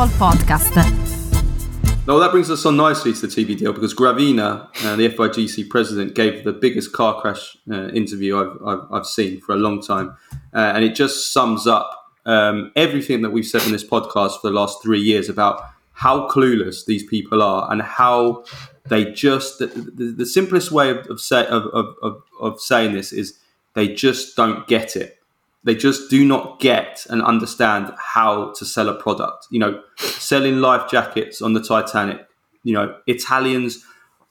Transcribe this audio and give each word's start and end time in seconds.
Football 0.00 0.32
Podcast. 0.32 2.06
Well, 2.06 2.20
that 2.20 2.30
brings 2.30 2.50
us 2.50 2.64
on 2.64 2.78
nicely 2.78 3.12
to 3.12 3.20
the 3.20 3.26
TV 3.26 3.54
deal 3.58 3.74
because 3.74 3.92
Gravina, 3.92 4.68
uh, 4.82 4.96
the 4.96 5.10
FIGC 5.10 5.68
president, 5.68 6.14
gave 6.14 6.42
the 6.42 6.54
biggest 6.54 6.94
car 6.94 7.20
crash 7.20 7.58
uh, 7.70 7.88
interview 7.88 8.38
I've, 8.38 8.66
I've, 8.66 8.92
I've, 8.92 9.06
seen 9.06 9.42
for 9.42 9.52
a 9.52 9.56
long 9.56 9.82
time. 9.82 10.16
Uh, 10.54 10.72
and 10.74 10.84
it 10.84 10.94
just 10.94 11.34
sums 11.34 11.66
up 11.66 12.14
um, 12.24 12.72
everything 12.76 13.20
that 13.20 13.30
we've 13.30 13.44
said 13.44 13.62
in 13.64 13.72
this 13.72 13.84
podcast 13.84 14.40
for 14.40 14.48
the 14.48 14.54
last 14.54 14.82
three 14.82 15.00
years 15.00 15.28
about 15.28 15.62
how 15.92 16.26
clueless 16.28 16.86
these 16.86 17.04
people 17.04 17.42
are 17.42 17.70
and 17.70 17.82
how 17.82 18.44
they 18.86 19.12
just, 19.12 19.58
the, 19.58 19.66
the, 19.66 20.14
the 20.16 20.26
simplest 20.26 20.72
way 20.72 20.88
of, 20.88 21.06
of, 21.08 21.20
say, 21.20 21.46
of, 21.46 21.66
of, 21.74 22.22
of 22.40 22.58
saying 22.58 22.94
this 22.94 23.12
is 23.12 23.38
they 23.74 23.86
just 23.86 24.34
don't 24.34 24.66
get 24.66 24.96
it 24.96 25.19
they 25.64 25.74
just 25.74 26.10
do 26.10 26.24
not 26.24 26.60
get 26.60 27.06
and 27.10 27.22
understand 27.22 27.92
how 27.98 28.52
to 28.52 28.64
sell 28.64 28.88
a 28.88 28.94
product. 28.94 29.46
You 29.50 29.60
know, 29.60 29.82
selling 29.96 30.60
life 30.60 30.90
jackets 30.90 31.42
on 31.42 31.52
the 31.52 31.62
Titanic, 31.62 32.26
you 32.62 32.72
know, 32.72 32.96
Italians 33.06 33.84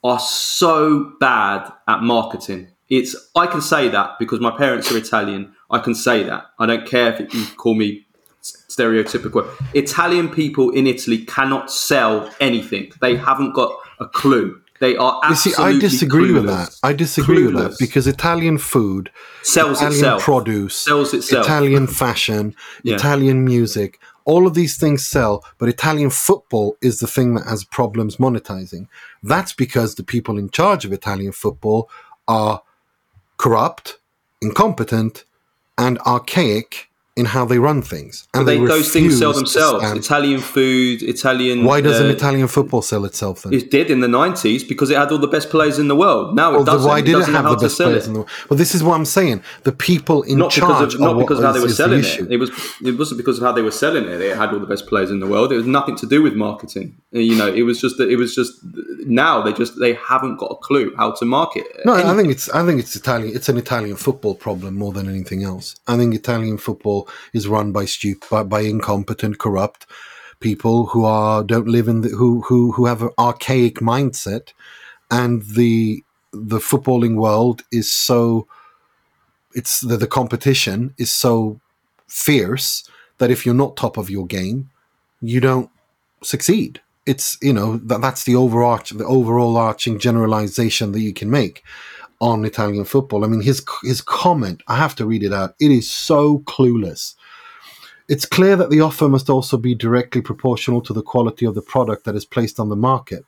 are 0.04 0.20
so 0.20 1.12
bad 1.20 1.72
at 1.88 2.02
marketing. 2.02 2.70
It's 2.90 3.16
I 3.36 3.46
can 3.48 3.62
say 3.62 3.90
that 3.90 4.18
because 4.20 4.40
my 4.40 4.56
parents 4.58 4.92
are 4.92 4.98
Italian. 4.98 5.54
I 5.70 5.80
can 5.80 5.94
say 5.94 6.24
that. 6.24 6.46
I 6.58 6.66
don't 6.66 6.88
care 6.88 7.14
if 7.14 7.34
you 7.34 7.46
call 7.58 7.76
me 7.76 8.08
stereotypical. 8.42 9.48
Italian 9.76 10.30
people 10.30 10.72
in 10.72 10.88
Italy 10.88 11.26
cannot 11.26 11.72
sell 11.72 12.34
anything. 12.40 12.92
They 13.02 13.16
haven't 13.16 13.54
got 13.54 13.72
a 14.00 14.08
clue. 14.08 14.62
They 14.80 14.96
are 14.96 15.20
you 15.30 15.36
see, 15.36 15.54
I 15.58 15.78
disagree 15.78 16.30
clueless. 16.30 16.34
with 16.34 16.46
that. 16.48 16.80
I 16.84 16.94
disagree 16.94 17.38
clueless. 17.38 17.54
with 17.54 17.72
that 17.72 17.80
because 17.80 18.08
Italian 18.08 18.58
food, 18.58 19.12
sells 19.44 19.78
Italian 19.78 19.94
itself. 19.94 20.24
produce, 20.24 20.76
sells 20.76 21.14
itself. 21.14 21.46
Italian 21.46 21.88
fashion, 22.04 22.56
yeah. 22.84 22.96
Italian 22.96 23.44
music, 23.44 24.00
all 24.26 24.48
of 24.48 24.54
these 24.54 24.78
things 24.78 25.06
sell, 25.06 25.44
but 25.58 25.70
Italian 25.70 26.10
football 26.10 26.78
is 26.82 27.00
the 27.00 27.08
thing 27.08 27.34
that 27.36 27.46
has 27.46 27.64
problems 27.64 28.18
monetizing. 28.18 28.88
That's 29.24 29.54
because 29.54 29.96
the 29.96 30.04
people 30.04 30.38
in 30.38 30.50
charge 30.50 30.86
of 30.86 30.94
Italian 30.94 31.32
football 31.32 31.90
are 32.28 32.62
corrupt, 33.38 33.98
incompetent, 34.42 35.26
and 35.78 35.98
archaic 36.00 36.89
in 37.20 37.26
how 37.26 37.44
they 37.46 37.60
run 37.60 37.82
things. 37.82 38.28
And 38.34 38.48
they, 38.48 38.58
those 38.58 38.92
things 38.92 39.20
sell 39.20 39.34
themselves. 39.34 39.84
Italian 39.92 40.40
food, 40.40 41.04
Italian. 41.04 41.66
Why 41.66 41.82
doesn't 41.82 42.08
uh, 42.08 42.18
Italian 42.20 42.48
football 42.48 42.82
sell 42.82 43.04
itself 43.04 43.44
then? 43.44 43.54
It 43.54 43.70
did 43.70 43.92
in 43.92 44.00
the 44.00 44.08
nineties 44.08 44.64
because 44.64 44.90
it 44.90 44.98
had 44.98 45.12
all 45.12 45.18
the 45.18 45.28
best 45.28 45.50
players 45.50 45.78
in 45.78 45.90
the 45.90 45.96
world. 45.96 46.36
Now 46.36 46.52
well, 46.52 46.62
it 46.62 46.66
doesn't. 46.66 46.88
Why 46.88 47.02
did 47.02 47.16
it, 47.16 47.28
it 47.28 47.32
have 47.34 47.50
the 47.50 47.58
best 47.58 47.78
players 47.78 48.06
it. 48.06 48.08
in 48.08 48.14
the 48.14 48.20
world? 48.20 48.30
Well, 48.50 48.58
this 48.58 48.74
is 48.74 48.82
what 48.84 48.96
I'm 48.96 49.06
saying. 49.06 49.44
The 49.64 49.74
people 49.74 50.24
in 50.24 50.38
not 50.38 50.52
charge. 50.52 50.94
Because 50.94 50.94
of, 50.96 51.02
not 51.02 51.20
because 51.20 51.40
of 51.40 51.46
how 51.46 51.52
they 51.52 51.60
were 51.60 51.70
selling 51.70 52.02
the 52.02 52.20
it. 52.22 52.32
It 52.32 52.38
was. 52.38 52.50
It 52.84 52.98
wasn't 52.98 53.18
because 53.18 53.38
of 53.38 53.44
how 53.44 53.52
they 53.52 53.62
were 53.62 53.72
selling 53.72 54.06
it. 54.06 54.22
It 54.22 54.38
had 54.38 54.54
all 54.54 54.60
the 54.60 54.66
best 54.66 54.88
players 54.88 55.12
in 55.12 55.20
the 55.20 55.28
world. 55.28 55.52
It 55.52 55.58
was 55.58 55.68
nothing 55.68 55.98
to 55.98 56.06
do 56.06 56.22
with 56.22 56.36
marketing. 56.36 56.96
You 57.12 57.36
know, 57.36 57.52
it 57.54 57.64
was 57.64 57.82
just 57.82 57.98
that. 57.98 58.10
It 58.10 58.16
was 58.16 58.34
just 58.34 58.54
now 59.06 59.42
they 59.42 59.52
just 59.52 59.78
they 59.78 59.94
haven't 59.96 60.38
got 60.38 60.52
a 60.52 60.56
clue 60.56 60.96
how 60.96 61.12
to 61.12 61.26
market. 61.26 61.66
It. 61.76 61.86
No, 61.86 61.96
anything. 61.96 62.12
I 62.12 62.16
think 62.16 62.32
it's. 62.32 62.50
I 62.50 62.66
think 62.66 62.80
it's 62.80 62.96
Italian. 62.96 63.36
It's 63.36 63.50
an 63.50 63.58
Italian 63.58 63.98
football 63.98 64.36
problem 64.36 64.76
more 64.76 64.94
than 64.94 65.10
anything 65.10 65.44
else. 65.44 65.76
I 65.86 65.98
think 65.98 66.16
Italian 66.16 66.58
football 66.58 67.09
is 67.34 67.48
run 67.48 67.72
by 67.72 67.86
stupid, 67.86 68.30
by, 68.30 68.44
by 68.44 68.62
incompetent, 68.62 69.40
corrupt 69.40 69.86
people 70.40 70.88
who 70.88 71.06
are 71.06 71.44
don't 71.44 71.68
live 71.68 71.88
in 71.88 72.02
the, 72.02 72.10
who 72.10 72.42
who 72.42 72.72
who 72.72 72.86
have 72.86 73.02
an 73.02 73.10
archaic 73.18 73.76
mindset, 73.76 74.54
and 75.12 75.44
the 75.44 76.04
the 76.32 76.60
footballing 76.60 77.16
world 77.16 77.64
is 77.72 77.92
so 77.92 78.48
it's 79.54 79.82
the, 79.82 79.98
the 79.98 80.08
competition 80.08 80.94
is 80.98 81.12
so 81.12 81.60
fierce 82.08 82.88
that 83.18 83.32
if 83.32 83.46
you're 83.46 83.56
not 83.56 83.76
top 83.76 83.98
of 83.98 84.10
your 84.10 84.26
game, 84.26 84.70
you 85.22 85.40
don't 85.40 85.70
succeed. 86.24 86.82
It's 87.06 87.38
you 87.42 87.54
know 87.54 87.78
that 87.78 88.02
that's 88.02 88.24
the 88.24 88.36
overarch 88.36 88.92
the 88.92 89.06
overall 89.06 89.58
arching 89.58 90.00
generalization 90.00 90.92
that 90.92 91.02
you 91.02 91.14
can 91.14 91.30
make 91.30 91.64
on 92.22 92.46
Italian 92.46 92.86
football. 92.86 93.24
I 93.24 93.28
mean 93.28 93.42
his 93.42 93.64
his 93.84 94.02
comment, 94.02 94.62
I 94.68 94.76
have 94.76 94.96
to 94.96 95.06
read 95.06 95.24
it 95.24 95.34
out. 95.34 95.56
It 95.60 95.72
is 95.72 95.90
so 95.90 96.40
clueless. 96.40 97.16
It's 98.10 98.26
clear 98.26 98.56
that 98.56 98.72
the 98.72 98.82
offer 98.82 99.08
must 99.08 99.30
also 99.30 99.56
be 99.56 99.76
directly 99.76 100.22
proportional 100.22 100.82
to 100.82 100.94
the 100.94 101.04
quality 101.04 101.46
of 101.46 101.54
the 101.54 101.62
product 101.62 102.06
that 102.06 102.16
is 102.16 102.26
placed 102.26 102.60
on 102.60 102.70
the 102.70 102.76
market. 102.76 103.24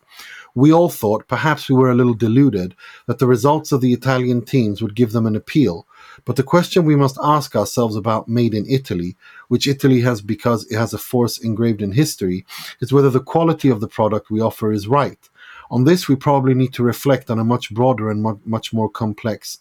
We 0.55 0.73
all 0.73 0.89
thought, 0.89 1.27
perhaps 1.27 1.69
we 1.69 1.75
were 1.75 1.91
a 1.91 1.95
little 1.95 2.15
deluded, 2.15 2.75
that 3.05 3.19
the 3.19 3.27
results 3.27 3.71
of 3.71 3.81
the 3.81 3.93
Italian 3.93 4.43
teams 4.43 4.81
would 4.81 4.95
give 4.95 5.11
them 5.11 5.27
an 5.27 5.35
appeal. 5.35 5.85
But 6.25 6.35
the 6.35 6.43
question 6.43 6.83
we 6.83 6.95
must 6.95 7.19
ask 7.21 7.55
ourselves 7.55 7.95
about 7.95 8.27
Made 8.27 8.55
in 8.55 8.65
Italy, 8.67 9.15
which 9.49 9.67
Italy 9.67 10.01
has 10.01 10.21
because 10.21 10.65
it 10.71 10.77
has 10.77 10.95
a 10.95 10.97
force 10.97 11.37
engraved 11.37 11.83
in 11.83 11.91
history, 11.91 12.43
is 12.79 12.91
whether 12.91 13.11
the 13.11 13.19
quality 13.19 13.69
of 13.69 13.81
the 13.81 13.87
product 13.87 14.31
we 14.31 14.41
offer 14.41 14.73
is 14.73 14.87
right. 14.87 15.29
On 15.71 15.85
this, 15.85 16.09
we 16.09 16.17
probably 16.17 16.53
need 16.53 16.73
to 16.73 16.83
reflect 16.83 17.31
on 17.31 17.39
a 17.39 17.45
much 17.45 17.73
broader 17.73 18.11
and 18.11 18.39
much 18.45 18.73
more 18.73 18.89
complex 18.89 19.59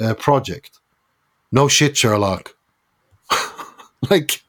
uh, 0.00 0.14
project. 0.14 0.80
No 1.52 1.68
shit, 1.68 1.96
Sherlock. 1.96 2.56
like 4.10 4.42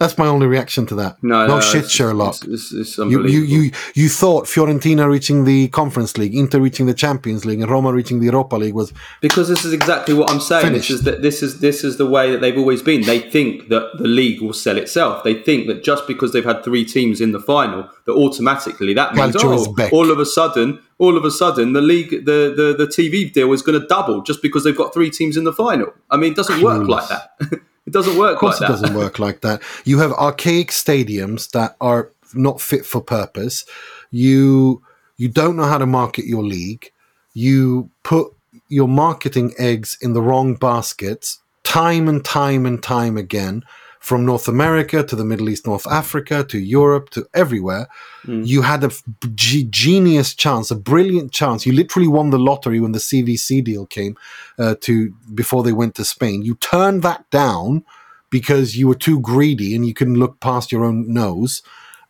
that's 0.00 0.16
my 0.16 0.26
only 0.26 0.46
reaction 0.46 0.86
to 0.86 0.94
that. 0.94 1.22
No, 1.22 1.46
no, 1.46 1.56
no 1.56 1.60
shit, 1.60 1.84
it's, 1.84 1.92
Sherlock. 1.92 2.36
It's, 2.48 2.72
it's, 2.72 2.96
you, 2.96 3.26
you, 3.26 3.42
you, 3.42 3.70
you 3.94 4.08
thought 4.08 4.46
Fiorentina 4.46 5.06
reaching 5.06 5.44
the 5.44 5.68
Conference 5.68 6.16
League, 6.16 6.34
Inter 6.34 6.58
reaching 6.58 6.86
the 6.86 6.94
Champions 6.94 7.44
League, 7.44 7.60
and 7.60 7.70
Roma 7.70 7.92
reaching 7.92 8.18
the 8.18 8.24
Europa 8.24 8.56
League 8.56 8.72
was 8.72 8.94
because 9.20 9.50
this 9.50 9.66
is 9.66 9.74
exactly 9.74 10.14
what 10.14 10.30
I'm 10.30 10.40
saying. 10.40 10.64
Finished. 10.64 10.88
This 10.88 10.98
is 10.98 11.04
that 11.04 11.20
this 11.20 11.42
is 11.42 11.60
this 11.60 11.84
is 11.84 11.98
the 11.98 12.06
way 12.06 12.30
that 12.30 12.40
they've 12.40 12.56
always 12.56 12.80
been. 12.80 13.02
They 13.02 13.20
think 13.20 13.68
that 13.68 13.90
the 13.98 14.08
league 14.08 14.40
will 14.40 14.54
sell 14.54 14.78
itself. 14.78 15.22
They 15.22 15.34
think 15.34 15.66
that 15.66 15.84
just 15.84 16.06
because 16.06 16.32
they've 16.32 16.42
had 16.42 16.64
three 16.64 16.86
teams 16.86 17.20
in 17.20 17.32
the 17.32 17.40
final, 17.40 17.86
that 18.06 18.12
automatically 18.12 18.94
that 18.94 19.14
means 19.14 19.36
oh, 19.38 19.76
all 19.92 20.10
of 20.10 20.18
a 20.18 20.24
sudden 20.24 20.80
all 20.96 21.18
of 21.18 21.26
a 21.26 21.30
sudden 21.30 21.74
the 21.74 21.82
league 21.82 22.10
the 22.24 22.54
the, 22.56 22.74
the 22.78 22.86
TV 22.86 23.30
deal 23.30 23.52
is 23.52 23.60
going 23.60 23.78
to 23.78 23.86
double 23.86 24.22
just 24.22 24.40
because 24.40 24.64
they've 24.64 24.76
got 24.76 24.94
three 24.94 25.10
teams 25.10 25.36
in 25.36 25.44
the 25.44 25.52
final. 25.52 25.92
I 26.10 26.16
mean, 26.16 26.32
it 26.32 26.36
doesn't 26.36 26.62
work 26.62 26.88
like 26.88 27.06
that. 27.08 27.60
It 27.90 27.92
doesn't 27.92 28.16
work. 28.16 28.34
Of 28.34 28.38
course, 28.38 28.60
like 28.60 28.70
it 28.70 28.72
doesn't 28.72 28.94
work 28.94 29.18
like 29.18 29.40
that. 29.40 29.60
You 29.84 29.98
have 29.98 30.12
archaic 30.12 30.68
stadiums 30.68 31.50
that 31.50 31.76
are 31.80 32.12
not 32.34 32.60
fit 32.60 32.86
for 32.86 33.00
purpose. 33.00 33.64
You 34.12 34.80
you 35.16 35.28
don't 35.28 35.56
know 35.56 35.64
how 35.64 35.78
to 35.78 35.86
market 35.86 36.24
your 36.24 36.44
league. 36.44 36.92
You 37.34 37.90
put 38.04 38.32
your 38.68 38.86
marketing 38.86 39.54
eggs 39.58 39.98
in 40.00 40.12
the 40.12 40.22
wrong 40.22 40.54
baskets 40.54 41.40
time 41.64 42.08
and 42.08 42.24
time 42.24 42.64
and 42.64 42.80
time 42.80 43.16
again 43.16 43.64
from 44.00 44.24
North 44.24 44.48
America 44.48 45.04
to 45.04 45.14
the 45.14 45.24
Middle 45.24 45.50
East, 45.50 45.66
North 45.66 45.86
Africa 45.86 46.42
to 46.44 46.58
Europe 46.58 47.10
to 47.10 47.26
everywhere. 47.34 47.86
Mm. 48.24 48.46
You 48.46 48.62
had 48.62 48.82
a 48.82 48.90
g- 49.34 49.64
genius 49.64 50.34
chance, 50.34 50.70
a 50.70 50.74
brilliant 50.74 51.32
chance. 51.32 51.66
You 51.66 51.72
literally 51.72 52.08
won 52.08 52.30
the 52.30 52.38
lottery 52.38 52.80
when 52.80 52.92
the 52.92 52.98
CVC 52.98 53.62
deal 53.62 53.84
came 53.84 54.16
uh, 54.58 54.74
to 54.80 55.10
before 55.34 55.62
they 55.62 55.72
went 55.72 55.94
to 55.96 56.04
Spain. 56.04 56.42
You 56.42 56.54
turned 56.56 57.02
that 57.02 57.28
down 57.30 57.84
because 58.30 58.74
you 58.74 58.88
were 58.88 58.94
too 58.94 59.20
greedy 59.20 59.76
and 59.76 59.86
you 59.86 59.92
couldn't 59.92 60.18
look 60.18 60.40
past 60.40 60.72
your 60.72 60.84
own 60.84 61.12
nose. 61.12 61.62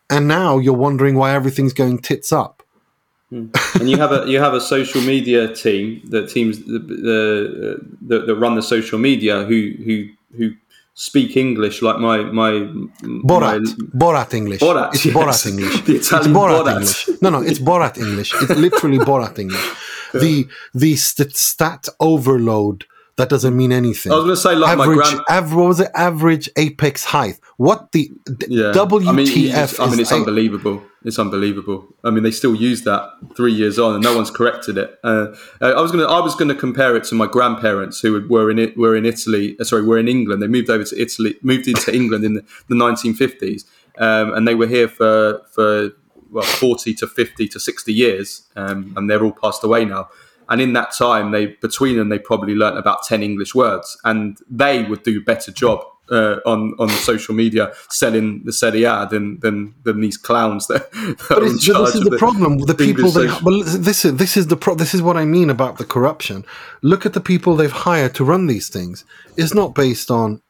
And 0.09 0.29
now 0.29 0.59
you're 0.59 0.73
wondering 0.73 1.15
why 1.15 1.33
everything's 1.33 1.73
going 1.73 1.99
tits 1.99 2.31
up. 2.31 2.63
Mm. 3.33 3.79
and 3.79 3.89
you 3.89 3.97
have 3.97 4.11
a 4.11 4.29
you 4.29 4.39
have 4.39 4.53
a 4.53 4.59
social 4.59 4.99
media 5.01 5.55
team 5.55 6.01
that 6.09 6.27
teams 6.27 6.59
the, 6.65 6.79
the, 6.79 7.79
the, 8.01 8.19
that 8.25 8.35
run 8.35 8.55
the 8.55 8.61
social 8.61 8.99
media 8.99 9.45
who 9.45 9.71
who 9.85 10.09
who 10.35 10.51
speak 10.93 11.37
English 11.37 11.81
like 11.81 11.99
my 11.99 12.23
my 12.23 12.51
Borat 13.23 13.61
my, 13.61 13.73
Borat 14.01 14.33
English. 14.33 14.59
Borat, 14.59 14.93
it's 14.93 15.05
yes. 15.05 15.15
Borat 15.15 15.47
English. 15.47 15.81
the 15.85 15.95
Italian 15.95 16.31
it's 16.31 16.39
Borat, 16.39 16.63
Borat, 16.63 16.73
English. 16.73 17.09
No, 17.21 17.29
no, 17.29 17.41
it's 17.41 17.59
Borat 17.59 17.97
English. 17.97 18.33
It's 18.41 18.55
literally 18.57 18.99
Borat 18.99 19.37
English. 19.39 19.69
The 20.13 20.45
the 20.73 20.97
st- 20.97 21.33
stat 21.37 21.87
overload 22.01 22.83
that 23.15 23.29
doesn't 23.29 23.55
mean 23.55 23.71
anything. 23.71 24.11
I 24.11 24.15
was 24.15 24.25
going 24.25 24.35
to 24.35 24.41
say 24.41 24.55
like 24.55 24.77
average, 24.77 24.97
my 24.97 25.03
grand. 25.03 25.21
Average, 25.29 25.55
what 25.55 25.67
was 25.67 25.79
it? 25.79 25.91
Average 25.95 26.49
apex 26.57 27.05
height. 27.05 27.39
What 27.55 27.93
the 27.93 28.11
yeah. 28.49 28.73
WTF? 28.73 29.07
I 29.07 29.11
mean, 29.13 29.57
I 29.79 29.89
mean 29.91 29.99
it's 30.01 30.11
a- 30.11 30.15
unbelievable. 30.15 30.83
It's 31.03 31.17
unbelievable. 31.17 31.87
I 32.03 32.11
mean, 32.11 32.21
they 32.21 32.31
still 32.31 32.53
use 32.53 32.83
that 32.83 33.09
three 33.35 33.53
years 33.53 33.79
on, 33.79 33.95
and 33.95 34.03
no 34.03 34.15
one's 34.15 34.29
corrected 34.29 34.77
it. 34.77 34.99
Uh, 35.03 35.35
I 35.59 35.81
was 35.81 35.91
gonna, 35.91 36.05
I 36.05 36.19
was 36.19 36.35
gonna 36.35 36.53
compare 36.53 36.95
it 36.95 37.05
to 37.05 37.15
my 37.15 37.25
grandparents 37.25 37.99
who 38.01 38.27
were 38.27 38.51
in 38.51 38.59
it, 38.59 38.77
were 38.77 38.95
in 38.95 39.05
Italy. 39.05 39.57
Uh, 39.59 39.63
sorry, 39.63 39.83
were 39.83 39.97
in 39.97 40.07
England. 40.07 40.43
They 40.43 40.47
moved 40.47 40.69
over 40.69 40.83
to 40.83 41.01
Italy, 41.01 41.37
moved 41.41 41.67
into 41.67 41.93
England 41.93 42.23
in 42.23 42.35
the, 42.35 42.45
the 42.67 42.75
1950s, 42.75 43.65
um, 43.97 44.33
and 44.33 44.47
they 44.47 44.53
were 44.53 44.67
here 44.67 44.87
for 44.87 45.41
for 45.51 45.89
well, 46.29 46.43
40 46.43 46.93
to 46.95 47.07
50 47.07 47.47
to 47.47 47.59
60 47.59 47.93
years, 47.93 48.47
um, 48.55 48.93
and 48.95 49.09
they're 49.09 49.23
all 49.23 49.33
passed 49.33 49.63
away 49.63 49.85
now. 49.85 50.07
And 50.49 50.61
in 50.61 50.73
that 50.73 50.91
time, 50.95 51.31
they 51.31 51.47
between 51.47 51.97
them, 51.97 52.09
they 52.09 52.19
probably 52.19 52.53
learnt 52.53 52.77
about 52.77 53.03
10 53.05 53.23
English 53.23 53.55
words, 53.55 53.97
and 54.03 54.37
they 54.49 54.83
would 54.83 55.01
do 55.01 55.17
a 55.19 55.23
better 55.23 55.51
job 55.51 55.83
uh, 56.11 56.39
on 56.45 56.73
on 56.77 56.89
social 56.89 57.33
media 57.33 57.71
selling 57.89 58.43
the 58.43 58.53
Serie 58.53 58.83
A 58.83 59.07
than 59.09 59.39
than, 59.39 59.73
than 59.83 60.01
these 60.01 60.17
clowns 60.17 60.67
that, 60.67 60.91
that 60.91 61.25
but, 61.29 61.39
this 61.39 61.67
is 61.67 62.03
the, 62.03 62.09
the 62.11 62.17
problem 62.17 62.59
the 62.59 62.75
people 62.75 63.11
that 63.11 63.41
well 63.43 63.63
this 63.63 64.05
is 64.05 64.15
this 64.15 64.37
is 64.37 64.47
the 64.47 64.57
pro- 64.57 64.75
this 64.75 64.93
is 64.93 65.01
what 65.01 65.17
I 65.17 65.25
mean 65.25 65.49
about 65.49 65.77
the 65.77 65.85
corruption 65.85 66.45
look 66.81 67.05
at 67.05 67.13
the 67.13 67.21
people 67.21 67.55
they've 67.55 67.71
hired 67.71 68.13
to 68.15 68.23
run 68.23 68.47
these 68.47 68.69
things 68.69 69.05
it's 69.37 69.53
not 69.53 69.73
based 69.73 70.11
on 70.11 70.41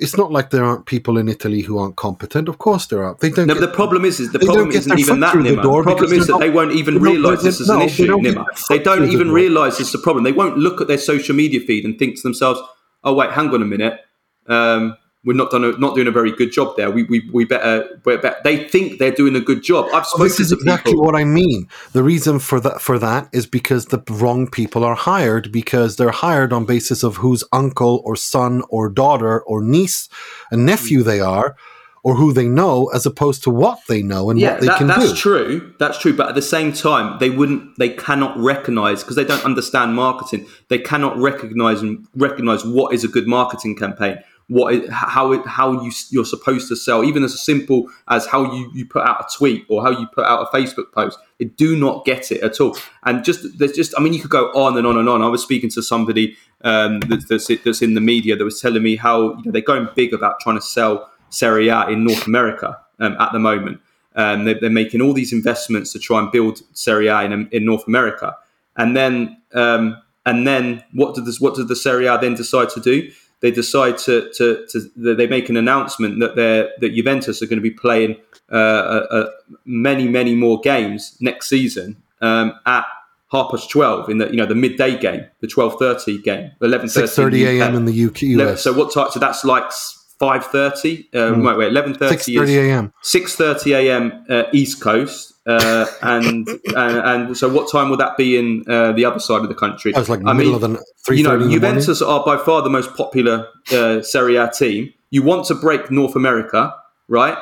it's 0.00 0.16
not 0.16 0.32
like 0.32 0.48
there 0.48 0.64
aren't 0.64 0.86
people 0.86 1.18
in 1.18 1.28
Italy 1.28 1.60
who 1.60 1.78
aren't 1.78 1.96
competent. 1.96 2.48
Of 2.48 2.56
course 2.56 2.86
there 2.86 3.04
are. 3.04 3.16
They 3.20 3.28
don't. 3.28 3.46
No, 3.46 3.54
get, 3.54 3.60
the 3.60 3.68
problem 3.68 4.06
is, 4.06 4.18
is 4.18 4.32
the 4.32 4.38
problem 4.38 4.70
isn't 4.70 4.98
even 4.98 5.20
that, 5.20 5.34
the 5.34 5.56
The 5.56 5.60
problem 5.60 6.12
is 6.14 6.26
that 6.26 6.38
they're 6.38 6.48
they 6.48 6.50
won't 6.50 6.72
even 6.72 6.98
realise 6.98 7.42
this 7.42 7.60
is 7.60 7.68
no, 7.68 7.74
an 7.74 7.80
they 7.80 7.86
issue, 7.86 8.06
don't 8.06 8.22
get 8.22 8.34
Nima. 8.34 8.46
their 8.68 8.78
They 8.78 8.82
don't 8.82 9.10
even 9.10 9.30
realise 9.30 9.78
it's 9.78 9.92
a 9.92 9.98
problem. 9.98 10.24
They 10.24 10.32
won't 10.32 10.56
look 10.56 10.80
at 10.80 10.88
their 10.88 10.98
social 10.98 11.36
media 11.36 11.60
feed 11.60 11.84
and 11.84 11.98
think 11.98 12.16
to 12.16 12.22
themselves, 12.22 12.60
"Oh, 13.04 13.12
wait, 13.12 13.30
hang 13.32 13.50
on 13.50 13.60
a 13.60 13.66
minute, 13.66 14.00
um, 14.46 14.96
we're 15.24 15.36
not 15.36 15.50
done 15.50 15.64
a, 15.64 15.72
not 15.72 15.94
doing 15.94 16.06
a 16.06 16.10
very 16.10 16.32
good 16.32 16.50
job 16.50 16.76
there. 16.76 16.90
We 16.90 17.04
we, 17.04 17.28
we 17.32 17.44
better, 17.44 18.00
we're 18.04 18.18
better." 18.18 18.38
They 18.42 18.68
think 18.68 18.98
they're 18.98 19.10
doing 19.10 19.36
a 19.36 19.40
good 19.40 19.62
job. 19.62 19.86
I've 19.92 20.06
Well, 20.14 20.24
this 20.24 20.40
is 20.40 20.48
to 20.48 20.54
exactly 20.54 20.92
people. 20.92 21.04
what 21.04 21.14
I 21.14 21.24
mean. 21.24 21.68
The 21.92 22.02
reason 22.02 22.38
for 22.38 22.58
that 22.60 22.80
for 22.80 22.98
that 22.98 23.28
is 23.32 23.46
because 23.46 23.86
the 23.86 24.02
wrong 24.08 24.48
people 24.48 24.84
are 24.84 24.94
hired 24.94 25.52
because 25.52 25.96
they're 25.96 26.10
hired 26.10 26.52
on 26.52 26.64
basis 26.64 27.02
of 27.02 27.16
whose 27.16 27.44
uncle 27.52 28.02
or 28.04 28.16
son 28.16 28.62
or 28.70 28.88
daughter 28.88 29.42
or 29.42 29.62
niece 29.62 30.08
and 30.50 30.64
nephew 30.64 31.00
hmm. 31.02 31.08
they 31.08 31.20
are, 31.20 31.56
or 32.02 32.14
who 32.14 32.32
they 32.32 32.48
know, 32.48 32.86
as 32.94 33.04
opposed 33.04 33.42
to 33.42 33.50
what 33.50 33.78
they 33.88 34.02
know 34.02 34.30
and 34.30 34.40
yeah, 34.40 34.52
what 34.52 34.60
they 34.60 34.66
that, 34.68 34.78
can 34.78 34.86
that's 34.86 35.10
do. 35.10 35.16
true. 35.16 35.74
That's 35.78 35.98
true. 35.98 36.16
But 36.16 36.30
at 36.30 36.34
the 36.34 36.42
same 36.42 36.72
time, 36.72 37.18
they 37.18 37.30
wouldn't. 37.30 37.76
They 37.78 37.90
cannot 37.90 38.38
recognize 38.38 39.02
because 39.02 39.16
they 39.16 39.24
don't 39.24 39.44
understand 39.44 39.94
marketing. 39.94 40.46
They 40.68 40.78
cannot 40.78 41.18
recognize 41.18 41.82
and 41.82 42.06
recognize 42.16 42.64
what 42.64 42.94
is 42.94 43.04
a 43.04 43.08
good 43.08 43.26
marketing 43.26 43.76
campaign. 43.76 44.18
What 44.50 44.88
how 44.88 45.40
how 45.44 45.80
you 45.80 45.92
you're 46.10 46.24
supposed 46.24 46.66
to 46.68 46.76
sell, 46.76 47.04
even 47.04 47.22
as 47.22 47.40
simple 47.40 47.88
as 48.08 48.26
how 48.26 48.52
you, 48.52 48.68
you 48.74 48.84
put 48.84 49.06
out 49.06 49.20
a 49.20 49.38
tweet 49.38 49.64
or 49.68 49.80
how 49.80 49.90
you 49.90 50.08
put 50.08 50.24
out 50.24 50.42
a 50.42 50.56
Facebook 50.56 50.90
post. 50.92 51.20
They 51.38 51.44
do 51.44 51.76
not 51.76 52.04
get 52.04 52.32
it 52.32 52.40
at 52.42 52.60
all. 52.60 52.76
And 53.04 53.22
just 53.22 53.46
there's 53.58 53.72
just 53.72 53.94
I 53.96 54.02
mean, 54.02 54.12
you 54.12 54.20
could 54.20 54.32
go 54.32 54.46
on 54.48 54.76
and 54.76 54.88
on 54.88 54.98
and 54.98 55.08
on. 55.08 55.22
I 55.22 55.28
was 55.28 55.40
speaking 55.40 55.70
to 55.70 55.82
somebody 55.82 56.36
um, 56.62 56.98
that's, 57.00 57.26
that's 57.26 57.46
that's 57.64 57.80
in 57.80 57.94
the 57.94 58.00
media 58.00 58.34
that 58.34 58.44
was 58.44 58.60
telling 58.60 58.82
me 58.82 58.96
how 58.96 59.36
you 59.36 59.42
know, 59.44 59.52
they're 59.52 59.62
going 59.62 59.88
big 59.94 60.12
about 60.12 60.40
trying 60.40 60.56
to 60.56 60.62
sell 60.62 61.08
Serie 61.28 61.68
A 61.68 61.86
in 61.86 62.02
North 62.02 62.26
America 62.26 62.76
um, 62.98 63.16
at 63.20 63.32
the 63.32 63.38
moment. 63.38 63.80
Um, 64.16 64.46
they're, 64.46 64.58
they're 64.60 64.68
making 64.68 65.00
all 65.00 65.12
these 65.12 65.32
investments 65.32 65.92
to 65.92 66.00
try 66.00 66.18
and 66.18 66.32
build 66.32 66.62
Serie 66.72 67.06
A 67.06 67.20
in, 67.20 67.48
in 67.52 67.64
North 67.64 67.86
America, 67.86 68.36
and 68.76 68.96
then 68.96 69.40
um, 69.54 69.96
and 70.26 70.44
then 70.44 70.82
what 70.92 71.14
did 71.14 71.24
this? 71.24 71.40
What 71.40 71.54
did 71.54 71.68
the 71.68 71.76
Serie 71.76 72.06
A 72.06 72.18
then 72.18 72.34
decide 72.34 72.70
to 72.70 72.80
do? 72.80 73.12
They 73.40 73.50
decide 73.50 73.98
to 73.98 74.30
to, 74.34 74.66
to 74.70 74.90
they 74.96 75.26
make 75.26 75.48
an 75.48 75.56
announcement 75.56 76.20
that 76.20 76.36
they're 76.36 76.70
that 76.80 76.94
Juventus 76.94 77.42
are 77.42 77.46
going 77.46 77.58
to 77.58 77.62
be 77.62 77.70
playing 77.70 78.16
uh, 78.52 78.54
uh, 78.54 79.30
many 79.64 80.08
many 80.08 80.34
more 80.34 80.60
games 80.60 81.16
next 81.20 81.48
season 81.48 81.96
um, 82.20 82.52
at 82.66 82.84
half 83.32 83.50
past 83.50 83.70
twelve 83.70 84.08
in 84.10 84.18
the 84.18 84.26
you 84.30 84.36
know 84.36 84.46
the 84.46 84.54
midday 84.54 84.98
game, 84.98 85.24
the 85.40 85.46
twelve 85.46 85.78
thirty 85.78 86.20
game, 86.20 86.50
eleven 86.60 86.88
thirty 86.88 87.44
a.m. 87.60 87.74
in 87.74 87.84
the 87.86 88.04
UK, 88.06 88.22
US. 88.22 88.62
So 88.62 88.72
what 88.72 88.92
time? 88.92 89.08
So 89.10 89.18
that's 89.20 89.44
like 89.44 89.70
five 90.18 90.44
thirty. 90.46 91.08
Uh, 91.14 91.32
Wait, 91.36 91.56
wait, 91.56 91.68
eleven. 91.68 91.94
Six 91.94 92.26
thirty 92.26 92.58
a.m. 92.58 92.92
six 93.02 93.36
thirty 93.36 93.72
a.m. 93.72 94.24
Uh, 94.28 94.44
East 94.52 94.80
Coast, 94.82 95.29
uh, 95.46 95.86
and, 96.02 96.46
and 96.76 96.96
and 97.26 97.36
so 97.36 97.48
what 97.48 97.70
time 97.70 97.88
will 97.90 97.96
that 97.96 98.16
be 98.16 98.36
in 98.36 98.64
uh, 98.68 98.92
the 98.92 99.04
other 99.04 99.18
side 99.18 99.42
of 99.42 99.48
the 99.48 99.54
country? 99.54 99.92
Like 99.92 100.08
I 100.10 100.32
middle 100.32 100.34
mean, 100.34 100.54
of 100.54 100.60
the 100.60 100.84
three 101.04 101.18
you 101.18 101.24
know, 101.24 101.30
thirty 101.30 101.44
in 101.44 101.50
the 101.50 101.58
morning. 101.58 101.80
Juventus 101.80 102.02
are 102.02 102.24
by 102.24 102.36
far 102.36 102.62
the 102.62 102.70
most 102.70 102.94
popular 102.94 103.48
uh, 103.72 104.02
Serie 104.02 104.36
A 104.36 104.50
team. 104.50 104.92
You 105.10 105.22
want 105.22 105.46
to 105.46 105.54
break 105.54 105.90
North 105.90 106.14
America, 106.14 106.74
right? 107.08 107.38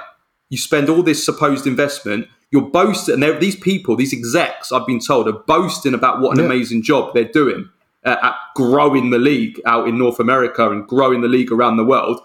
You 0.49 0.59
spend 0.59 0.89
all 0.89 1.03
this 1.03 1.25
supposed 1.25 1.67
investment. 1.67 2.29
You're 2.51 2.71
boasting, 2.71 3.23
and 3.23 3.41
these 3.41 3.57
people, 3.57 3.95
these 3.97 4.15
execs, 4.15 4.73
I've 4.73 4.87
been 4.87 5.01
told, 5.01 5.29
are 5.29 5.33
boasting 5.33 5.93
about 5.93 6.21
what 6.21 6.33
an 6.33 6.39
Yeah. 6.39 6.47
amazing 6.47 6.83
job 6.83 7.13
they're 7.13 7.25
doing 7.25 7.69
uh, 8.07 8.17
at 8.23 8.35
growing 8.55 9.11
the 9.11 9.19
league 9.19 9.61
out 9.67 9.87
in 9.87 9.99
North 9.99 10.19
America 10.19 10.71
and 10.71 10.87
growing 10.87 11.21
the 11.21 11.29
league 11.29 11.53
around 11.53 11.77
the 11.77 11.85
world, 11.85 12.21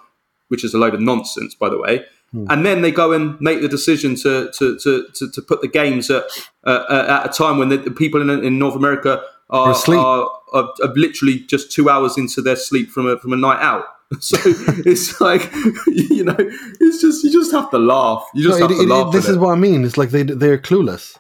which 0.47 0.63
is 0.63 0.73
a 0.73 0.77
load 0.77 0.93
of 0.93 1.01
nonsense, 1.01 1.55
by 1.55 1.67
the 1.67 1.77
way. 1.77 2.05
Hmm. 2.33 2.45
And 2.50 2.65
then 2.65 2.81
they 2.81 2.91
go 2.91 3.13
and 3.13 3.39
make 3.39 3.62
the 3.62 3.69
decision 3.69 4.15
to 4.18 4.51
to, 4.57 4.77
to, 4.80 5.07
to, 5.15 5.31
to 5.31 5.41
put 5.41 5.62
the 5.62 5.68
games 5.69 6.09
at, 6.09 6.24
uh, 6.65 7.06
at 7.24 7.30
a 7.30 7.30
time 7.30 7.57
when 7.59 7.69
the, 7.69 7.77
the 7.77 7.91
people 7.91 8.19
in, 8.21 8.30
in 8.44 8.57
North 8.59 8.75
America 8.75 9.21
are, 9.50 9.74
Are 9.75 10.30
are, 10.53 10.74
are, 10.81 10.94
literally 10.95 11.39
just 11.41 11.71
two 11.71 11.89
hours 11.89 12.18
into 12.18 12.41
their 12.41 12.56
sleep 12.56 12.89
from 12.89 13.07
a, 13.07 13.18
from 13.19 13.33
a 13.33 13.38
night 13.38 13.62
out. 13.62 13.85
So 14.19 14.38
it's 14.91 15.19
like 15.21 15.51
you 15.88 16.24
know, 16.24 16.35
it's 16.38 17.01
just 17.01 17.24
you 17.24 17.31
just 17.31 17.51
have 17.51 17.69
to 17.71 17.77
laugh. 17.80 18.24
You 18.35 18.44
just 18.44 18.59
No, 18.59 18.68
have 18.68 18.71
it- 18.71 18.77
to 18.77 18.83
it- 18.83 18.89
laugh. 18.89 19.12
this 19.13 19.25
at 19.25 19.31
is 19.31 19.38
it. 19.38 19.39
what 19.39 19.51
I 19.51 19.56
mean. 19.56 19.83
It's 19.85 19.97
like 19.97 20.09
they 20.12 20.24
they're 20.24 20.57
clueless, 20.59 21.18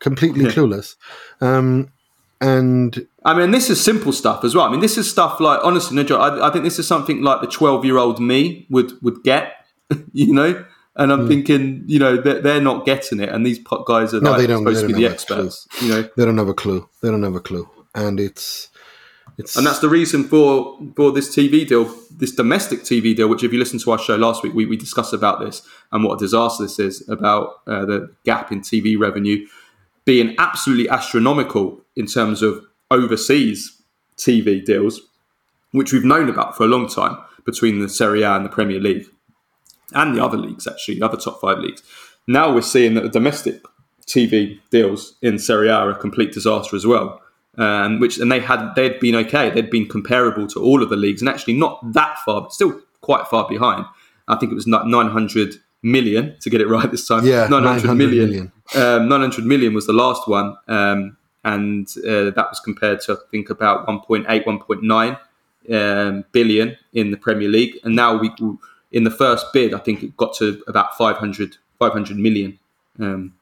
completely 0.00 0.44
Yeah. 0.44 0.50
clueless. 0.52 0.96
Um, 1.40 1.88
and 2.40 3.06
I 3.24 3.32
mean, 3.34 3.52
this 3.52 3.70
is 3.70 3.82
simple 3.82 4.12
stuff 4.12 4.44
as 4.44 4.54
well. 4.54 4.64
I 4.66 4.70
mean, 4.70 4.80
this 4.80 4.98
is 4.98 5.10
stuff 5.10 5.40
like 5.40 5.60
honestly, 5.62 6.02
no. 6.02 6.16
I, 6.16 6.48
I 6.48 6.50
think 6.52 6.64
this 6.64 6.78
is 6.78 6.86
something 6.86 7.22
like 7.22 7.40
the 7.40 7.46
twelve-year-old 7.46 8.20
me 8.20 8.66
would 8.68 8.92
would 9.02 9.22
get, 9.24 9.63
you 10.12 10.32
know. 10.34 10.64
And 10.96 11.12
I'm 11.12 11.26
thinking, 11.26 11.82
you 11.88 11.98
know, 11.98 12.16
they're, 12.20 12.40
they're 12.40 12.60
not 12.60 12.86
getting 12.86 13.18
it, 13.18 13.28
and 13.28 13.44
these 13.44 13.58
pot 13.58 13.84
guys 13.84 14.14
are 14.14 14.20
No, 14.20 14.30
like, 14.30 14.40
they 14.42 14.46
don't- 14.46 14.58
supposed 14.60 14.76
they 14.78 14.82
to 14.82 14.86
be 14.86 14.92
don't 14.92 15.02
the 15.02 15.08
have 15.08 15.20
a 15.20 15.24
clue. 15.26 15.36
experts, 15.48 15.68
you 15.82 15.88
know. 15.88 16.08
they 16.16 16.24
don't 16.24 16.38
have 16.38 16.46
a 16.48 16.54
clue. 16.54 16.88
They 17.02 17.08
don't 17.10 17.22
have 17.24 17.34
a 17.34 17.40
clue, 17.40 17.68
and 17.96 18.20
it's 18.20 18.68
it's 19.36 19.56
And 19.56 19.66
that's 19.66 19.80
the 19.80 19.88
reason 19.88 20.22
for 20.22 20.78
for 20.94 21.10
this 21.10 21.34
TV 21.34 21.66
deal, 21.66 21.92
this 22.16 22.30
domestic 22.30 22.82
TV 22.82 23.16
deal. 23.16 23.26
Which, 23.28 23.42
if 23.42 23.52
you 23.52 23.58
listen 23.58 23.80
to 23.80 23.90
our 23.90 23.98
show 23.98 24.14
last 24.14 24.44
week, 24.44 24.54
we, 24.54 24.66
we 24.66 24.76
discussed 24.76 25.12
about 25.12 25.40
this 25.40 25.62
and 25.90 26.04
what 26.04 26.14
a 26.14 26.18
disaster 26.18 26.62
this 26.62 26.78
is 26.78 27.08
about 27.08 27.62
uh, 27.66 27.84
the 27.84 28.14
gap 28.24 28.52
in 28.52 28.60
TV 28.60 28.96
revenue 28.96 29.44
being 30.04 30.36
absolutely 30.38 30.88
astronomical 30.88 31.80
in 31.96 32.06
terms 32.06 32.40
of 32.40 32.64
overseas 32.92 33.82
TV 34.16 34.64
deals, 34.64 35.00
which 35.72 35.92
we've 35.92 36.04
known 36.04 36.28
about 36.28 36.56
for 36.56 36.62
a 36.62 36.66
long 36.68 36.86
time 36.86 37.16
between 37.44 37.80
the 37.80 37.88
Serie 37.88 38.22
A 38.22 38.32
and 38.36 38.44
the 38.44 38.48
Premier 38.50 38.78
League 38.78 39.06
and 39.92 40.16
the 40.16 40.24
other 40.24 40.36
leagues, 40.36 40.66
actually, 40.66 40.98
the 40.98 41.04
other 41.04 41.16
top 41.16 41.40
five 41.40 41.58
leagues. 41.58 41.82
Now 42.26 42.52
we're 42.54 42.62
seeing 42.62 42.94
that 42.94 43.02
the 43.02 43.10
domestic 43.10 43.62
TV 44.06 44.60
deals 44.70 45.16
in 45.22 45.38
Serie 45.38 45.68
A 45.68 45.74
are 45.74 45.90
a 45.90 45.94
complete 45.94 46.32
disaster 46.32 46.76
as 46.76 46.86
well. 46.86 47.20
Um, 47.56 48.00
which 48.00 48.18
and 48.18 48.32
they 48.32 48.40
had 48.40 48.74
they'd 48.74 48.98
been 48.98 49.14
okay, 49.14 49.48
they'd 49.48 49.70
been 49.70 49.86
comparable 49.86 50.48
to 50.48 50.60
all 50.60 50.82
of 50.82 50.90
the 50.90 50.96
leagues, 50.96 51.22
and 51.22 51.28
actually 51.28 51.54
not 51.54 51.92
that 51.92 52.18
far, 52.24 52.40
but 52.40 52.52
still 52.52 52.80
quite 53.00 53.28
far 53.28 53.48
behind. 53.48 53.84
I 54.26 54.34
think 54.36 54.50
it 54.50 54.56
was 54.56 54.66
nine 54.66 55.08
hundred 55.08 55.54
million 55.84 56.34
to 56.40 56.50
get 56.50 56.60
it 56.60 56.66
right 56.66 56.90
this 56.90 57.06
time. 57.06 57.24
Yeah, 57.24 57.46
900 57.46 57.62
900 57.62 57.94
million. 57.94 58.28
million. 58.28 58.52
Um, 58.74 59.08
900 59.08 59.44
million 59.44 59.74
was 59.74 59.86
the 59.86 59.92
last 59.92 60.26
one, 60.26 60.56
um, 60.66 61.16
and 61.44 61.86
uh, 61.98 62.30
that 62.30 62.46
was 62.50 62.58
compared 62.58 63.00
to 63.02 63.12
I 63.12 63.16
think 63.30 63.50
about 63.50 63.86
1.8, 63.86 64.26
1.9 64.44 65.18
um, 65.72 66.24
billion 66.32 66.76
in 66.92 67.10
the 67.10 67.16
Premier 67.16 67.48
League, 67.48 67.78
and 67.84 67.94
now 67.94 68.16
we 68.16 68.30
in 68.94 69.02
the 69.02 69.10
first 69.10 69.52
bid, 69.52 69.74
I 69.74 69.78
think 69.78 70.02
it 70.02 70.16
got 70.16 70.34
to 70.36 70.62
about 70.68 70.96
500, 70.96 71.56
500 71.80 72.16
million. 72.16 72.58
Um, 72.98 73.34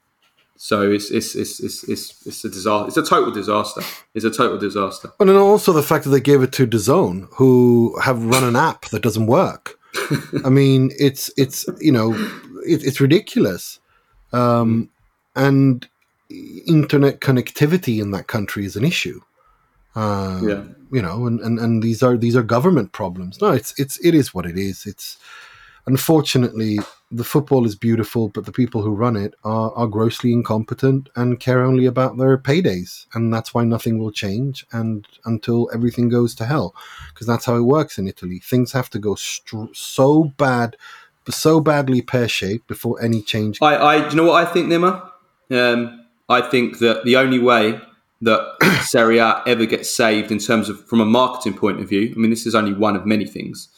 so 0.57 0.91
it's 0.91 1.11
it's, 1.11 1.35
it's 1.35 1.61
it's 1.61 1.85
it's 1.85 2.27
it's 2.27 2.45
a 2.45 2.49
disaster. 2.49 2.89
It's 2.89 2.97
a 2.97 3.03
total 3.03 3.31
disaster. 3.31 3.83
It's 4.15 4.25
a 4.25 4.31
total 4.31 4.59
disaster. 4.59 5.13
And 5.21 5.29
then 5.29 5.37
also 5.37 5.73
the 5.73 5.83
fact 5.83 6.05
that 6.05 6.11
they 6.11 6.21
gave 6.21 6.43
it 6.43 6.53
to 6.53 6.67
DAZN, 6.67 7.29
who 7.33 7.99
have 8.01 8.25
run 8.25 8.45
an 8.45 8.57
app 8.57 8.87
that 8.87 9.03
doesn't 9.03 9.27
work. 9.27 9.79
I 10.45 10.49
mean, 10.49 10.91
it's 10.99 11.31
it's 11.37 11.67
you 11.81 11.93
know, 11.93 12.15
it, 12.67 12.83
it's 12.85 13.01
ridiculous, 13.01 13.79
um, 14.33 14.89
and 15.37 15.87
internet 16.67 17.21
connectivity 17.21 18.01
in 18.01 18.13
that 18.13 18.27
country 18.27 18.65
is 18.65 18.77
an 18.77 18.85
issue. 18.85 19.21
Uh, 19.95 20.41
Yeah. 20.43 20.63
you 20.91 21.03
know, 21.03 21.27
and, 21.27 21.41
and, 21.41 21.59
and 21.59 21.83
these 21.83 22.03
are 22.03 22.17
these 22.17 22.37
are 22.37 22.43
government 22.43 22.93
problems. 22.93 23.41
No, 23.41 23.51
it's 23.51 23.79
it's 23.79 23.99
it 24.05 24.15
is 24.15 24.33
what 24.35 24.47
it 24.47 24.57
is. 24.59 24.87
It's 24.87 25.19
unfortunately 25.87 26.79
the 27.11 27.25
football 27.25 27.67
is 27.67 27.75
beautiful, 27.75 28.29
but 28.29 28.47
the 28.47 28.53
people 28.53 28.81
who 28.83 28.91
run 28.95 29.17
it 29.17 29.35
are, 29.45 29.71
are 29.75 29.87
grossly 29.87 30.33
incompetent 30.33 31.11
and 31.15 31.39
care 31.39 31.63
only 31.63 31.85
about 31.85 32.17
their 32.17 32.39
paydays, 32.39 33.07
and 33.13 33.33
that's 33.33 33.53
why 33.53 33.65
nothing 33.65 33.99
will 33.99 34.11
change 34.13 34.65
and 34.73 35.07
until 35.27 35.69
everything 35.75 36.09
goes 36.09 36.35
to 36.37 36.47
hell, 36.47 36.75
because 37.13 37.27
that's 37.27 37.45
how 37.45 37.57
it 37.57 37.63
works 37.63 37.99
in 37.99 38.09
Italy. 38.09 38.39
Things 38.39 38.73
have 38.73 38.89
to 38.91 38.99
go 38.99 39.15
str- 39.15 39.75
so 39.75 40.33
bad, 40.39 40.77
so 41.29 41.61
badly 41.61 42.01
pear 42.01 42.29
shaped 42.29 42.67
before 42.67 43.03
any 43.03 43.21
change. 43.21 43.59
I, 43.61 43.77
I 43.77 43.99
do 44.09 44.11
you 44.11 44.17
know 44.17 44.29
what 44.31 44.47
I 44.47 44.51
think, 44.51 44.69
Nima? 44.69 45.11
Um, 45.51 46.07
I 46.31 46.41
think 46.41 46.79
that 46.79 47.05
the 47.05 47.17
only 47.17 47.39
way 47.39 47.79
that 48.23 48.41
Serie 48.87 49.19
A 49.19 49.43
ever 49.47 49.67
gets 49.67 49.91
saved 49.91 50.31
in 50.33 50.39
terms 50.39 50.69
of 50.69 50.85
from 50.87 51.01
a 51.01 51.05
marketing 51.05 51.55
point 51.55 51.81
of 51.81 51.89
view, 51.89 52.13
I 52.17 52.19
mean, 52.19 52.31
this 52.31 52.47
is 52.47 52.55
only 52.55 52.73
one 52.73 52.97
of 52.97 53.05
many 53.05 53.27
things, 53.27 53.69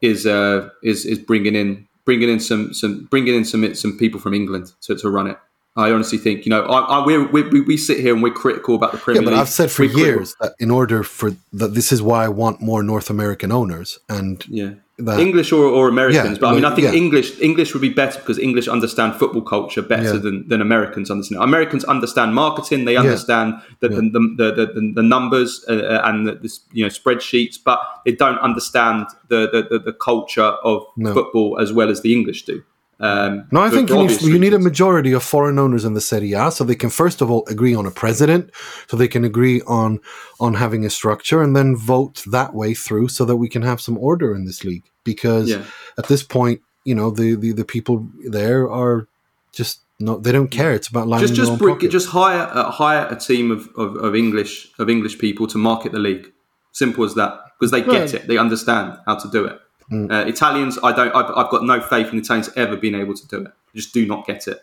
is 0.00 0.26
uh, 0.26 0.70
is 0.82 1.04
is 1.04 1.18
bringing 1.18 1.54
in 1.54 1.86
bringing 2.04 2.28
in 2.30 2.40
some 2.40 2.72
some 2.72 3.06
bringing 3.10 3.34
in 3.34 3.44
some 3.44 3.74
some 3.74 3.98
people 3.98 4.20
from 4.20 4.34
England 4.34 4.72
to, 4.82 4.96
to 4.96 5.10
run 5.10 5.26
it. 5.26 5.38
I 5.76 5.92
honestly 5.92 6.18
think, 6.18 6.44
you 6.46 6.50
know, 6.50 6.62
I, 6.64 6.98
I, 6.98 7.04
we 7.04 7.18
we, 7.42 7.60
we 7.60 7.76
sit 7.76 8.00
here 8.00 8.12
and 8.12 8.22
we're 8.22 8.32
critical 8.32 8.74
about 8.74 8.92
the 8.92 8.98
Premier 8.98 9.22
yeah, 9.22 9.30
but 9.30 9.34
I've 9.38 9.48
said 9.48 9.70
for 9.70 9.82
We're 9.82 9.90
critical- 9.90 10.06
years 10.06 10.34
that 10.40 10.54
in 10.58 10.70
order 10.70 11.02
for 11.04 11.30
that, 11.52 11.74
this 11.74 11.92
is 11.92 12.02
why 12.02 12.24
I 12.24 12.28
want 12.28 12.60
more 12.60 12.82
North 12.82 13.08
American 13.10 13.52
owners, 13.52 13.98
and 14.08 14.44
Yeah. 14.48 14.72
That 15.06 15.18
English 15.20 15.52
or, 15.52 15.64
or 15.64 15.88
Americans, 15.88 16.36
Yeah, 16.36 16.40
but 16.40 16.48
I 16.48 16.54
mean, 16.54 16.64
I 16.64 16.74
think 16.74 16.86
yeah. 16.88 17.02
English 17.02 17.40
English 17.40 17.72
would 17.74 17.80
be 17.82 17.94
better 18.02 18.18
because 18.20 18.38
English 18.38 18.68
understand 18.68 19.14
football 19.14 19.42
culture 19.42 19.82
better 19.82 20.14
Yeah. 20.14 20.22
than, 20.24 20.48
than 20.48 20.60
Americans 20.60 21.10
understand. 21.10 21.42
Americans 21.42 21.84
understand 21.84 22.34
marketing; 22.34 22.84
they 22.84 22.96
understand 22.96 23.54
the, 23.80 23.88
the, 23.88 24.52
the, 24.56 24.92
the, 24.94 25.02
numbers 25.02 25.64
uh, 25.68 25.72
uh, 25.74 26.02
and 26.08 26.26
the 26.28 26.58
you 26.72 26.84
know 26.84 26.90
spreadsheets, 26.90 27.56
but 27.64 27.78
they 28.04 28.12
don't 28.12 28.38
understand 28.38 29.06
the 29.28 29.40
the, 29.52 29.60
the, 29.70 29.78
the 29.78 29.92
culture 29.92 30.50
of 30.64 30.84
No. 30.96 31.12
football 31.14 31.58
as 31.60 31.72
well 31.72 31.90
as 31.90 32.00
the 32.02 32.12
English 32.12 32.44
do. 32.44 32.62
Um, 33.00 33.46
No, 33.50 33.62
I 33.62 33.70
think 33.70 33.88
you 33.88 33.96
need, 33.96 34.20
you 34.20 34.38
need 34.38 34.52
a 34.52 34.58
majority 34.58 35.12
of 35.12 35.22
foreign 35.22 35.58
owners 35.58 35.84
in 35.84 35.94
the 35.94 36.00
Serie 36.02 36.34
A, 36.34 36.50
so 36.50 36.64
they 36.64 36.74
can 36.74 36.90
first 36.90 37.22
of 37.22 37.30
all 37.30 37.44
agree 37.48 37.74
on 37.74 37.86
a 37.86 37.90
president, 37.90 38.50
so 38.88 38.96
they 38.96 39.08
can 39.08 39.24
agree 39.24 39.62
on 39.66 40.00
on 40.38 40.54
having 40.54 40.84
a 40.84 40.90
structure, 40.90 41.42
and 41.42 41.56
then 41.56 41.76
vote 41.76 42.22
that 42.30 42.52
way 42.54 42.74
through, 42.74 43.08
so 43.08 43.24
that 43.24 43.36
we 43.36 43.48
can 43.48 43.62
have 43.62 43.80
some 43.80 43.96
order 43.98 44.34
in 44.34 44.44
this 44.44 44.64
league. 44.64 44.84
Because 45.04 45.48
Yeah. 45.48 45.62
at 45.96 46.08
this 46.08 46.22
point, 46.22 46.60
you 46.84 46.94
know, 46.94 47.10
the, 47.10 47.34
the 47.36 47.52
the 47.52 47.64
people 47.64 48.06
there 48.30 48.70
are 48.70 49.06
just 49.52 49.80
no, 49.98 50.18
they 50.18 50.32
don't 50.32 50.50
care. 50.50 50.72
It's 50.74 50.88
about 50.88 51.08
lining 51.08 51.26
just 51.26 51.36
their 51.36 51.46
just 51.46 51.58
bring, 51.58 51.90
just 51.90 52.08
hire 52.08 52.48
uh, 52.52 52.70
hire 52.70 53.06
a 53.10 53.16
team 53.16 53.50
of, 53.50 53.68
of, 53.76 53.96
of 53.96 54.14
English 54.14 54.70
of 54.78 54.88
English 54.90 55.18
people 55.18 55.46
to 55.48 55.58
market 55.58 55.92
the 55.92 55.98
league. 55.98 56.32
Simple 56.72 57.04
as 57.04 57.14
that, 57.14 57.32
because 57.58 57.70
they 57.72 57.80
get 57.80 58.00
Right. 58.00 58.14
it. 58.14 58.26
They 58.28 58.38
understand 58.38 58.98
how 59.06 59.16
to 59.16 59.28
do 59.30 59.44
it. 59.46 59.58
Mm. 59.90 60.10
Uh, 60.10 60.26
Italians, 60.28 60.78
I 60.82 60.92
don't. 60.92 61.14
I've, 61.14 61.30
I've 61.36 61.50
got 61.50 61.64
no 61.64 61.80
faith 61.80 62.12
in 62.12 62.18
Italians 62.18 62.48
ever 62.56 62.76
being 62.76 62.94
able 62.94 63.14
to 63.14 63.26
do 63.28 63.38
it. 63.38 63.44
They 63.74 63.80
just 63.80 63.92
do 63.92 64.06
not 64.06 64.26
get 64.26 64.46
it. 64.48 64.62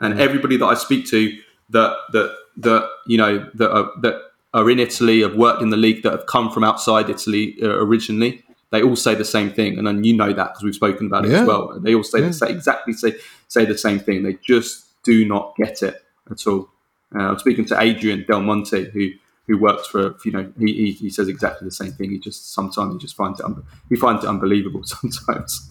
And 0.00 0.14
Mm. 0.14 0.18
everybody 0.20 0.56
that 0.58 0.66
I 0.66 0.74
speak 0.74 1.06
to 1.06 1.36
that 1.70 1.96
that 2.12 2.36
that 2.58 2.88
you 3.06 3.16
know 3.18 3.48
that 3.54 3.70
are, 3.70 3.90
that 4.02 4.20
are 4.54 4.68
in 4.70 4.78
Italy, 4.80 5.22
have 5.22 5.34
worked 5.36 5.62
in 5.62 5.70
the 5.70 5.76
league, 5.76 6.02
that 6.02 6.12
have 6.12 6.26
come 6.26 6.50
from 6.50 6.64
outside 6.64 7.08
Italy 7.10 7.56
uh, 7.62 7.68
originally. 7.68 8.42
They 8.70 8.82
all 8.82 8.96
say 8.96 9.14
the 9.14 9.24
same 9.24 9.50
thing, 9.52 9.78
and 9.78 9.86
then 9.86 10.02
you 10.02 10.14
know 10.16 10.32
that 10.32 10.48
because 10.48 10.64
we've 10.64 10.74
spoken 10.74 11.06
about 11.06 11.24
it 11.24 11.30
Yeah. 11.30 11.42
as 11.42 11.46
well. 11.46 11.78
They 11.78 11.94
all 11.94 12.02
say 12.02 12.18
Yeah. 12.20 12.26
the 12.28 12.32
same, 12.32 12.50
exactly 12.56 12.92
say 12.94 13.14
say 13.48 13.64
the 13.64 13.78
same 13.78 14.00
thing. 14.00 14.22
They 14.24 14.34
just 14.42 14.86
do 15.04 15.24
not 15.24 15.54
get 15.56 15.82
it 15.82 16.04
at 16.30 16.46
all. 16.48 16.68
Uh, 17.14 17.20
I'm 17.30 17.38
speaking 17.38 17.64
to 17.66 17.80
Adrian 17.80 18.24
Del 18.26 18.40
Monte, 18.42 18.90
who 18.90 19.10
who 19.46 19.58
works 19.58 19.86
for 19.86 20.16
you 20.24 20.32
know 20.32 20.52
he, 20.58 20.72
he, 20.72 20.92
he 20.92 21.10
says 21.10 21.28
exactly 21.28 21.66
the 21.66 21.72
same 21.74 21.92
thing. 21.92 22.10
He 22.10 22.18
just 22.18 22.52
sometimes 22.54 22.94
he 22.94 22.98
just 22.98 23.16
finds 23.16 23.40
it 23.40 23.46
un- 23.46 23.64
he 23.88 23.96
finds 23.96 24.24
it 24.24 24.28
unbelievable 24.28 24.82
sometimes. 24.84 25.70